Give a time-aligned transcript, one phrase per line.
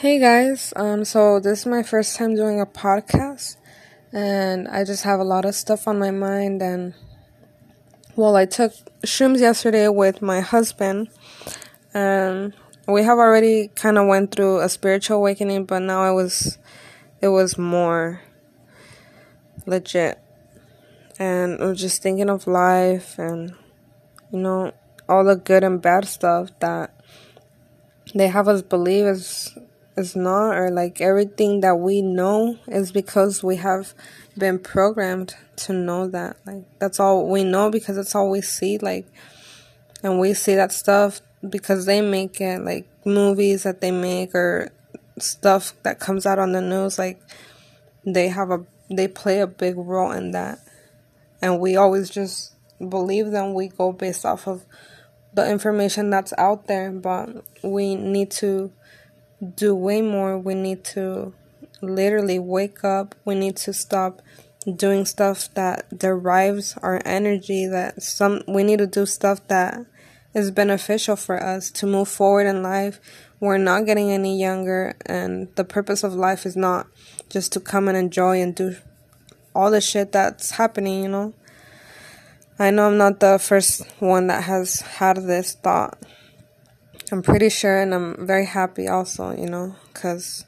[0.00, 3.56] Hey guys, um, so this is my first time doing a podcast,
[4.12, 6.62] and I just have a lot of stuff on my mind.
[6.62, 6.94] And
[8.14, 8.74] well, I took
[9.04, 11.08] shrooms yesterday with my husband,
[11.92, 12.54] and
[12.86, 16.58] we have already kind of went through a spiritual awakening, but now it was,
[17.20, 18.20] it was more
[19.66, 20.20] legit,
[21.18, 23.52] and we're just thinking of life and
[24.30, 24.72] you know
[25.08, 26.94] all the good and bad stuff that
[28.14, 29.58] they have us believe is
[29.98, 33.92] is not or like everything that we know is because we have
[34.36, 38.78] been programmed to know that like that's all we know because that's all we see
[38.78, 39.06] like
[40.02, 44.70] and we see that stuff because they make it like movies that they make or
[45.18, 47.20] stuff that comes out on the news like
[48.04, 50.60] they have a they play a big role in that.
[51.40, 54.64] And we always just believe them we go based off of
[55.34, 58.72] the information that's out there but we need to
[59.54, 60.38] do way more.
[60.38, 61.32] We need to
[61.80, 63.14] literally wake up.
[63.24, 64.22] We need to stop
[64.76, 69.86] doing stuff that derives our energy that some we need to do stuff that
[70.34, 73.00] is beneficial for us to move forward in life.
[73.40, 76.86] We're not getting any younger and the purpose of life is not
[77.30, 78.76] just to come and enjoy and do
[79.54, 81.34] all the shit that's happening, you know.
[82.58, 85.98] I know I'm not the first one that has had this thought
[87.10, 90.44] I'm pretty sure, and I'm very happy also, you know, because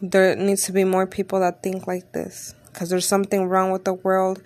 [0.00, 2.54] there needs to be more people that think like this.
[2.72, 4.42] Because there's something wrong with the world.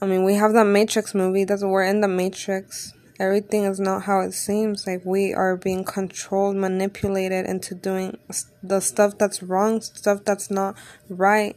[0.00, 1.44] I mean, we have that Matrix movie.
[1.44, 2.94] That's we're in the Matrix.
[3.20, 4.86] Everything is not how it seems.
[4.86, 8.18] Like we are being controlled, manipulated into doing
[8.62, 10.76] the stuff that's wrong, stuff that's not
[11.08, 11.56] right.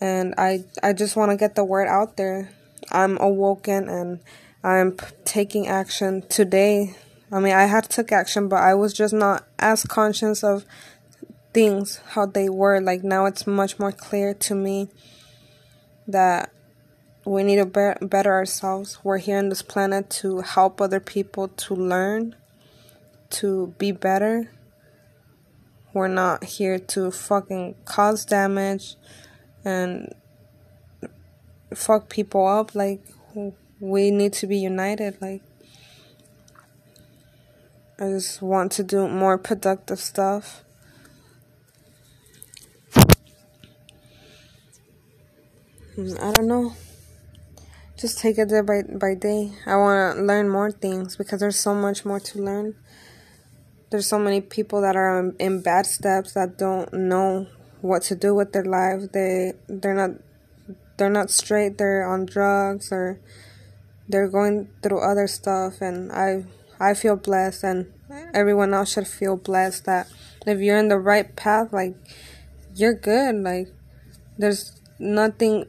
[0.00, 2.50] And I, I just want to get the word out there.
[2.92, 4.20] I'm awoken and
[4.64, 6.96] I'm p- taking action today.
[7.30, 10.64] I mean, I had took action, but I was just not as conscious of
[11.52, 12.80] things how they were.
[12.80, 14.88] Like now, it's much more clear to me
[16.08, 16.50] that
[17.26, 18.98] we need to be- better ourselves.
[19.04, 22.34] We're here on this planet to help other people to learn,
[23.30, 24.50] to be better.
[25.92, 28.96] We're not here to fucking cause damage
[29.62, 30.14] and
[31.74, 32.74] fuck people up.
[32.74, 33.02] Like,
[33.84, 35.20] we need to be united.
[35.20, 35.42] Like,
[38.00, 40.64] I just want to do more productive stuff.
[45.94, 46.74] Hmm, I don't know.
[47.98, 49.52] Just take it day by, by day.
[49.66, 52.74] I want to learn more things because there's so much more to learn.
[53.90, 57.46] There's so many people that are in bad steps that don't know
[57.82, 59.10] what to do with their lives.
[59.10, 60.10] They they're not
[60.96, 61.78] they're not straight.
[61.78, 63.20] They're on drugs or
[64.08, 66.44] they're going through other stuff and I
[66.78, 67.92] I feel blessed and
[68.32, 70.08] everyone else should feel blessed that
[70.46, 71.94] if you're in the right path like
[72.74, 73.68] you're good like
[74.36, 75.66] there's nothing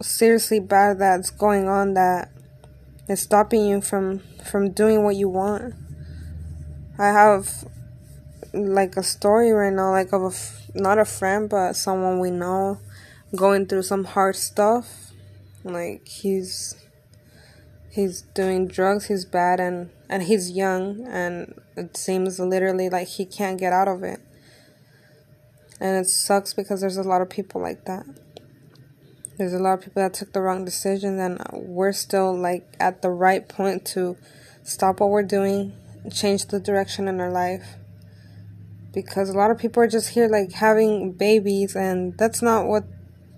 [0.00, 2.30] seriously bad that's going on that
[3.08, 5.74] is stopping you from from doing what you want.
[6.98, 7.64] I have
[8.52, 12.78] like a story right now like of a not a friend but someone we know
[13.34, 15.12] going through some hard stuff.
[15.64, 16.76] Like he's
[17.92, 23.26] he's doing drugs, he's bad, and, and he's young, and it seems literally like he
[23.26, 24.20] can't get out of it.
[25.78, 28.06] And it sucks because there's a lot of people like that.
[29.36, 33.02] There's a lot of people that took the wrong decision and we're still like at
[33.02, 34.16] the right point to
[34.62, 35.72] stop what we're doing,
[36.12, 37.76] change the direction in our life.
[38.92, 42.84] Because a lot of people are just here like having babies, and that's not what.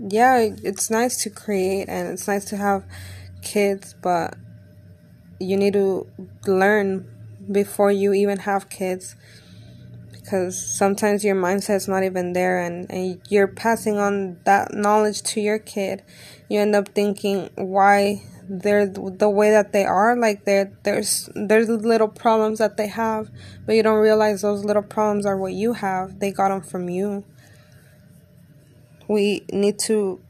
[0.00, 2.84] Yeah, it's nice to create and it's nice to have
[3.44, 4.36] kids, but
[5.38, 6.06] you need to
[6.46, 7.08] learn
[7.50, 9.14] before you even have kids
[10.10, 15.40] because sometimes your mindset's not even there and, and you're passing on that knowledge to
[15.40, 16.02] your kid.
[16.48, 21.66] You end up thinking why they're the way that they are like they there's there's
[21.66, 23.30] little problems that they have
[23.64, 26.18] but you don't realize those little problems are what you have.
[26.18, 27.24] They got them from you.
[29.08, 30.20] We need to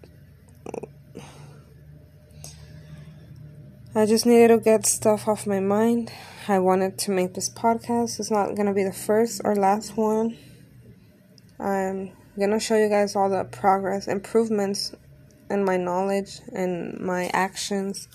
[3.97, 6.11] I just needed to get stuff off my mind.
[6.49, 8.19] I wanted to make this podcast.
[8.19, 10.37] It's not going to be the first or last one.
[11.61, 14.93] I'm going to show you guys all the progress, improvements
[15.49, 18.09] in my knowledge and my actions.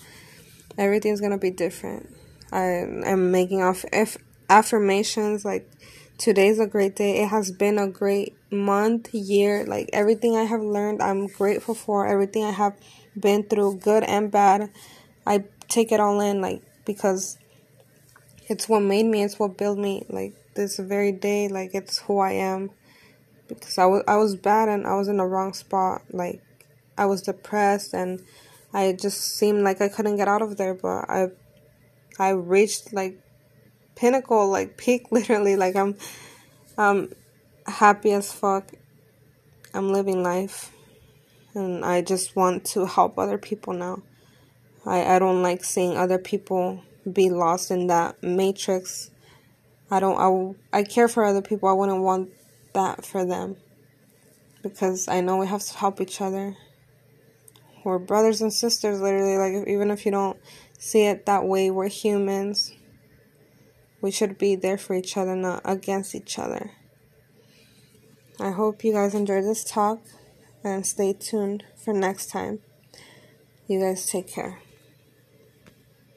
[0.76, 2.14] Everything's going to be different.
[2.52, 2.64] I
[3.06, 4.18] am making off if
[4.50, 5.66] affirmations like
[6.18, 7.22] today's a great day.
[7.22, 9.64] It has been a great month, year.
[9.64, 12.06] Like everything I have learned, I'm grateful for.
[12.06, 12.76] Everything I have
[13.18, 14.68] been through, good and bad.
[15.26, 17.38] I take it all in, like, because
[18.50, 20.04] it's what made me, it's what built me.
[20.08, 22.70] Like this very day, like it's who I am.
[23.48, 26.02] Because I was I was bad and I was in the wrong spot.
[26.10, 26.42] Like
[26.98, 28.20] I was depressed and
[28.74, 31.28] I just seemed like I couldn't get out of there, but I
[32.18, 33.20] I reached like
[33.94, 35.54] pinnacle, like peak literally.
[35.54, 35.96] Like I'm
[36.76, 37.12] I'm
[37.66, 38.72] happy as fuck.
[39.72, 40.72] I'm living life
[41.54, 44.02] and I just want to help other people now.
[44.86, 49.10] I, I don't like seeing other people be lost in that matrix.
[49.90, 51.68] I don't I, I care for other people.
[51.68, 52.30] I wouldn't want
[52.72, 53.56] that for them
[54.62, 56.56] because I know we have to help each other.
[57.84, 60.38] We're brothers and sisters literally like even if you don't
[60.78, 62.72] see it that way, we're humans.
[64.00, 66.72] We should be there for each other, not against each other.
[68.38, 70.00] I hope you guys enjoyed this talk
[70.64, 72.60] and stay tuned for next time.
[73.66, 74.60] You guys take care.